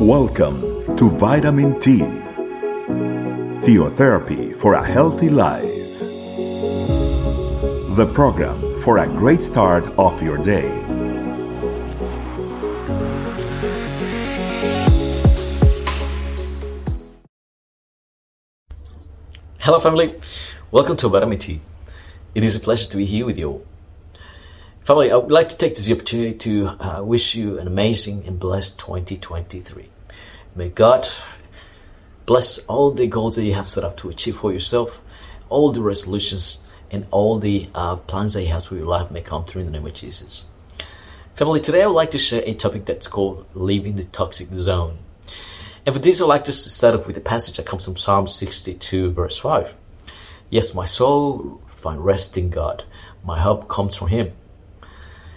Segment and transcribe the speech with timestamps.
[0.00, 1.98] Welcome to Vitamin T,
[3.66, 5.98] Theotherapy for a Healthy Life.
[7.96, 10.68] The program for a great start of your day.
[19.58, 20.14] Hello, family.
[20.70, 21.60] Welcome to Vitamin T.
[22.36, 23.66] It is a pleasure to be here with you.
[24.88, 28.40] Family, I would like to take this opportunity to uh, wish you an amazing and
[28.40, 29.90] blessed 2023.
[30.56, 31.06] May God
[32.24, 35.02] bless all the goals that you have set up to achieve for yourself,
[35.50, 39.20] all the resolutions, and all the uh, plans that He has for your life may
[39.20, 40.46] come through in the name of Jesus.
[41.34, 44.96] Family, today I would like to share a topic that's called leaving the toxic zone.
[45.84, 48.26] And for this, I'd like to start off with a passage that comes from Psalm
[48.26, 49.74] 62, verse 5.
[50.48, 52.84] Yes, my soul find rest in God.
[53.22, 54.32] My help comes from Him.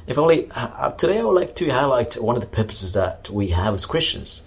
[0.08, 3.50] If only uh, today I would like to highlight one of the purposes that we
[3.50, 4.44] have as Christians,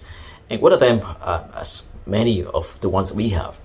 [0.49, 3.57] and one of them, uh, as many of the ones we have,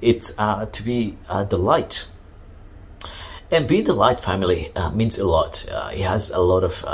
[0.00, 1.16] it's uh, to be
[1.48, 2.06] the light.
[3.50, 5.66] And being the light family uh, means a lot.
[5.70, 6.84] Uh, it has a lot of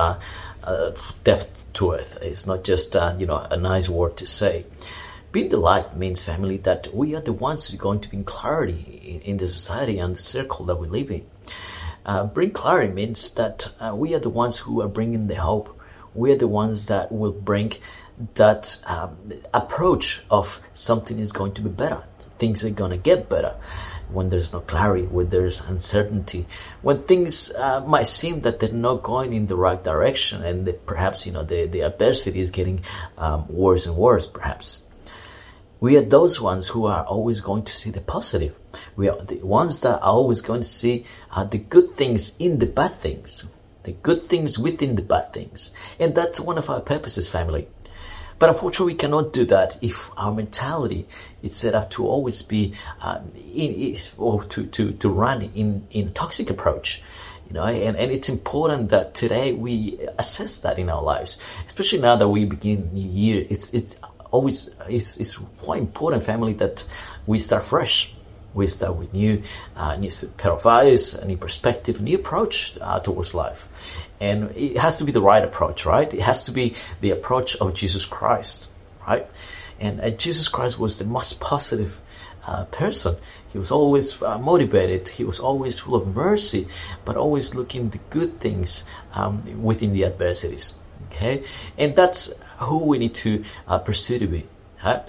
[1.24, 2.18] depth to it.
[2.20, 4.66] It's not just you know a nice word to say.
[5.30, 8.24] Being the light means family that we are the ones who are going to bring
[8.24, 11.24] clarity in, in the society and the circle that we live in.
[12.04, 15.78] Uh, bring clarity means that uh, we are the ones who are bringing the hope.
[16.14, 17.72] We are the ones that will bring
[18.34, 19.16] that um,
[19.54, 22.02] approach of something is going to be better.
[22.38, 23.54] Things are going to get better
[24.10, 26.46] when there's no clarity, when there's uncertainty,
[26.82, 31.26] when things uh, might seem that they're not going in the right direction, and perhaps
[31.26, 32.82] you know the the adversity is getting
[33.16, 34.82] um, worse and worse, perhaps.
[35.82, 38.54] We are those ones who are always going to see the positive.
[38.94, 42.60] We are the ones that are always going to see uh, the good things in
[42.60, 43.48] the bad things,
[43.82, 45.74] the good things within the bad things.
[45.98, 47.66] And that's one of our purposes, family.
[48.38, 51.08] But unfortunately, we cannot do that if our mentality
[51.42, 53.18] is set up to always be, uh,
[53.52, 57.02] in, or to, to, to run in, in a toxic approach.
[57.48, 61.98] You know, and, and it's important that today we assess that in our lives, especially
[61.98, 63.44] now that we begin new year.
[63.50, 64.00] It's, it's
[64.32, 66.84] always it's, it's quite important, family, that
[67.26, 68.12] we start fresh.
[68.54, 69.42] We start with new,
[69.76, 73.68] uh, new pair of eyes, a new perspective, a new approach uh, towards life,
[74.20, 76.12] and it has to be the right approach, right?
[76.12, 78.68] It has to be the approach of Jesus Christ,
[79.06, 79.26] right?
[79.80, 81.98] And uh, Jesus Christ was the most positive
[82.46, 83.16] uh, person.
[83.52, 85.08] He was always uh, motivated.
[85.08, 86.68] He was always full of mercy,
[87.04, 88.84] but always looking the good things
[89.14, 90.74] um, within the adversities.
[91.12, 91.44] Okay,
[91.76, 94.46] and that's who we need to uh, pursue to be.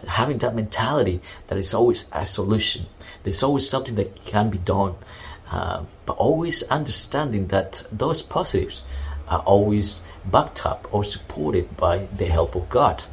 [0.07, 2.85] Having that mentality that is always a solution.
[3.23, 4.95] There's always something that can be done.
[5.49, 8.83] Uh, but always understanding that those positives
[9.27, 13.03] are always backed up or supported by the help of God.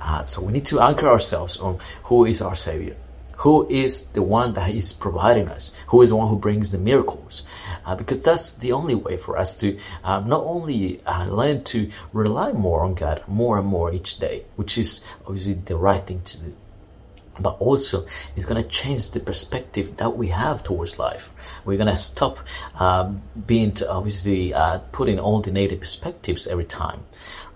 [0.00, 2.96] Uh, so we need to anchor ourselves on who is our Savior
[3.42, 6.78] who is the one that is providing us, who is the one who brings the
[6.78, 7.42] miracles.
[7.84, 11.90] Uh, because that's the only way for us to uh, not only uh, learn to
[12.12, 16.20] rely more on God more and more each day, which is obviously the right thing
[16.20, 16.54] to do.
[17.40, 21.32] But also, it's going to change the perspective that we have towards life.
[21.64, 22.38] We're going to stop
[22.78, 27.00] um, being obviously uh, putting all the negative perspectives every time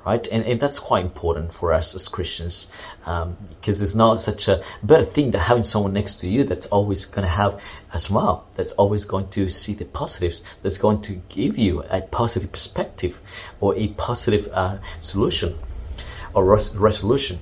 [0.07, 0.27] right?
[0.29, 2.69] And, and that's quite important for us as Christians
[3.07, 6.69] um, because there's not such a better thing than having someone next to you that's
[6.69, 7.61] always going to have
[7.93, 12.03] a smile, that's always going to see the positives, that's going to give you a
[12.03, 13.21] positive perspective
[13.61, 15.59] or a positive uh, solution
[16.33, 17.41] or res- resolution.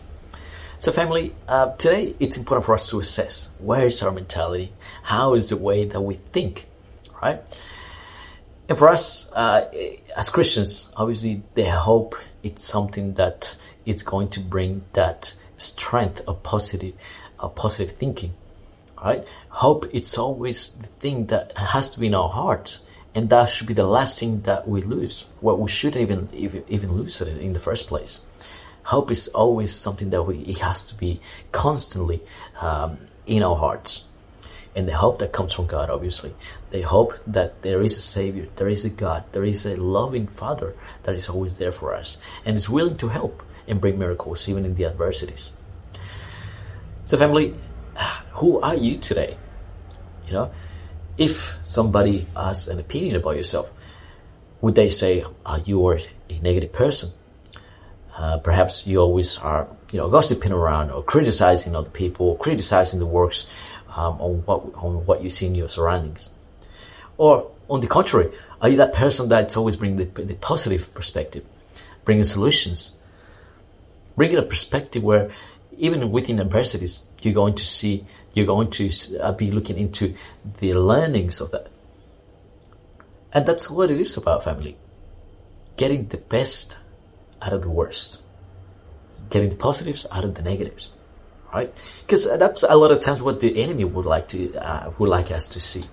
[0.78, 4.72] So, family, uh, today it's important for us to assess where is our mentality,
[5.03, 6.66] how is the way that we think,
[7.22, 7.42] right?
[8.70, 9.70] And for us, uh,
[10.16, 16.43] as Christians, obviously, the hope it's something that it's going to bring that strength of
[16.43, 16.94] positive,
[17.38, 18.34] of positive thinking.
[19.03, 19.27] Right?
[19.49, 22.81] Hope it's always the thing that has to be in our hearts,
[23.15, 25.27] and that should be the last thing that we lose.
[25.41, 28.22] Well, we shouldn't even even, even lose it in the first place.
[28.84, 31.21] Hope is always something that we it has to be
[31.53, 32.22] constantly
[32.60, 34.04] um, in our hearts
[34.76, 36.34] and the hope that comes from God, obviously.
[36.71, 40.26] The hope that there is a Savior, there is a God, there is a loving
[40.26, 40.74] Father
[41.04, 44.65] that is always there for us and is willing to help and bring miracles even
[44.65, 45.53] in the adversities.
[47.04, 47.54] So, family,
[48.32, 49.36] who are you today?
[50.26, 50.50] You know,
[51.18, 53.70] if somebody asks an opinion about yourself,
[54.60, 56.00] would they say uh, you are
[56.30, 57.10] a negative person?
[58.16, 63.06] Uh, perhaps you always are, you know, gossiping around or criticizing other people, criticizing the
[63.06, 63.47] works
[63.96, 66.30] um, on what on what you see in your surroundings,
[67.16, 68.30] or on the contrary,
[68.60, 71.44] are you that person that's always bringing the, the positive perspective,
[72.04, 72.96] bringing solutions?
[74.16, 75.30] bringing a perspective where
[75.76, 80.14] even within adversities, you're going to see, you're going to uh, be looking into
[80.58, 81.68] the learnings of that.
[83.32, 84.76] And that's what it is about family.
[85.76, 86.76] Getting the best
[87.42, 88.20] out of the worst.
[89.30, 90.92] Getting the positives out of the negatives.
[91.54, 91.72] Right?
[92.01, 95.30] Because that's a lot of times what the enemy would like to, uh, would like
[95.30, 95.84] us to see.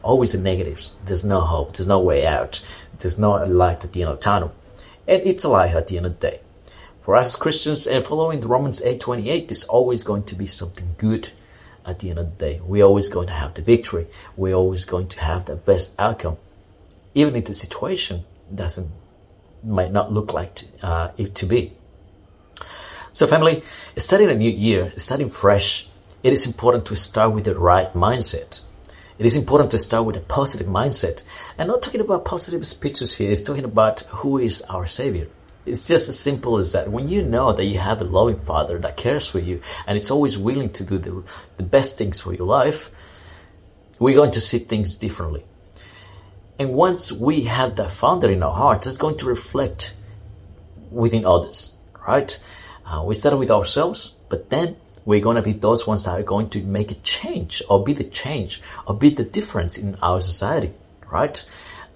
[0.00, 0.94] Always the negatives.
[1.04, 1.76] There's no hope.
[1.76, 2.62] There's no way out.
[3.00, 4.54] There's no light at the end of the tunnel.
[5.08, 6.40] And it's a lie at the end of the day.
[7.02, 11.30] For us Christians and following the Romans 8:28, there's always going to be something good
[11.84, 12.60] at the end of the day.
[12.62, 14.06] We're always going to have the victory.
[14.36, 16.36] We're always going to have the best outcome,
[17.14, 18.24] even if the situation
[18.54, 18.90] doesn't
[19.64, 21.72] might not look like to, uh, it to be.
[23.18, 23.64] So, family,
[23.96, 25.88] starting a new year, starting fresh,
[26.22, 28.62] it is important to start with the right mindset.
[29.18, 31.24] It is important to start with a positive mindset.
[31.58, 35.26] And not talking about positive speeches here, it's talking about who is our Savior.
[35.66, 36.92] It's just as simple as that.
[36.92, 40.12] When you know that you have a loving father that cares for you and it's
[40.12, 41.24] always willing to do the,
[41.56, 42.88] the best things for your life,
[43.98, 45.44] we're going to see things differently.
[46.60, 49.96] And once we have that Father in our hearts, it's going to reflect
[50.92, 51.76] within others,
[52.06, 52.40] right?
[52.90, 56.22] Uh, we start with ourselves, but then we're going to be those ones that are
[56.22, 60.20] going to make a change or be the change or be the difference in our
[60.20, 60.72] society,
[61.10, 61.46] right?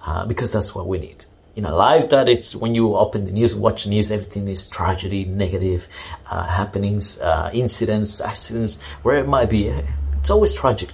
[0.05, 1.25] Uh, because that's what we need
[1.55, 4.69] in a life that it's when you open the news, watch the news, everything is
[4.69, 5.87] tragedy, negative
[6.27, 9.69] uh, happenings, uh, incidents, accidents, where it might be.
[10.19, 10.91] It's always tragic.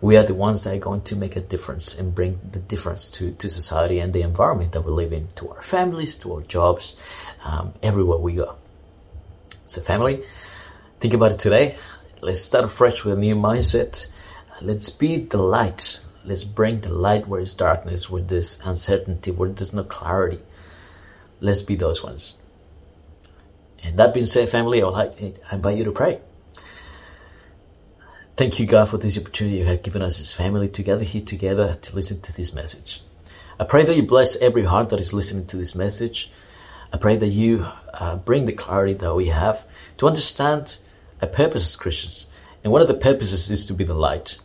[0.00, 3.10] We are the ones that are going to make a difference and bring the difference
[3.10, 6.42] to, to society and the environment that we live in, to our families, to our
[6.42, 6.96] jobs,
[7.44, 8.54] um, everywhere we go.
[9.66, 10.22] So, family,
[11.00, 11.76] think about it today.
[12.20, 14.08] Let's start fresh with a new mindset.
[14.60, 19.48] Let's be the light Let's bring the light where it's darkness, where there's uncertainty, where
[19.48, 20.40] there's no clarity.
[21.40, 22.36] Let's be those ones.
[23.82, 26.20] And that being said, family, I like I invite you to pray.
[28.38, 31.74] Thank you, God, for this opportunity you have given us as family together here together
[31.74, 33.02] to listen to this message.
[33.58, 36.30] I pray that you bless every heart that is listening to this message.
[36.92, 40.78] I pray that you uh, bring the clarity that we have to understand
[41.20, 42.28] a purpose as Christians.
[42.62, 44.38] And one of the purposes is to be the light.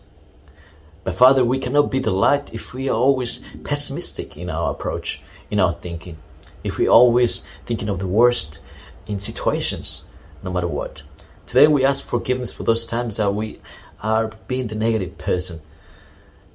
[1.04, 5.22] But Father, we cannot be the light if we are always pessimistic in our approach,
[5.52, 6.18] in our thinking.
[6.64, 8.60] If we're always thinking of the worst
[9.06, 10.02] in situations,
[10.42, 11.04] no matter what.
[11.46, 13.60] Today we ask forgiveness for those times that we
[14.04, 15.62] are being the negative person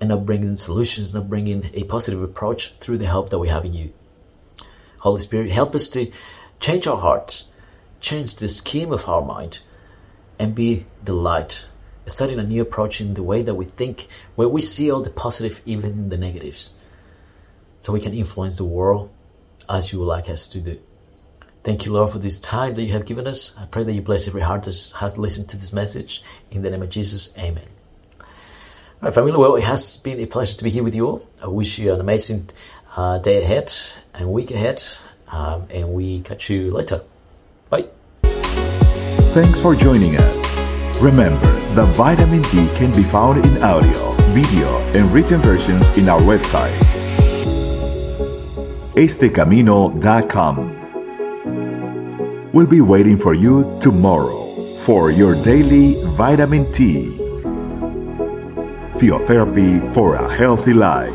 [0.01, 3.65] and not bringing solutions, not bringing a positive approach through the help that we have
[3.65, 3.93] in you.
[4.99, 6.13] Holy Spirit, help us to
[6.61, 7.49] change our hearts,
[8.01, 9.61] change the scheme of our mind,
[10.39, 11.65] and be the light
[12.11, 15.11] starting a new approach in the way that we think, where we see all the
[15.11, 16.75] positive, even in the negatives,
[17.81, 19.11] so we can influence the world
[19.69, 20.81] as you would like us to do.
[21.65, 23.55] Thank you, Lord, for this time that you have given us.
[23.59, 26.23] I pray that you bless every heart that has listened to this message.
[26.51, 27.67] In the name of Jesus, amen.
[28.21, 28.27] All
[29.03, 31.29] right, family, well, it has been a pleasure to be here with you all.
[31.43, 32.49] I wish you an amazing
[32.97, 33.73] uh, day ahead
[34.15, 34.83] and week ahead,
[35.29, 37.03] um, and we catch you later.
[37.71, 37.87] Bye.
[38.23, 41.01] Thanks for joining us.
[41.01, 46.21] Remember, the vitamin T can be found in audio, video, and written versions in our
[46.21, 46.73] website,
[48.95, 50.78] estecamino.com.
[52.59, 54.53] We'll be waiting for you tomorrow
[54.85, 57.07] for your daily vitamin T.
[58.99, 61.15] Theotherapy for a healthy life.